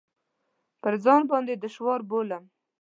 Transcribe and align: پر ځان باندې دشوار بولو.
پر 0.81 0.93
ځان 1.03 1.21
باندې 1.31 1.53
دشوار 1.55 1.99
بولو. 2.09 2.39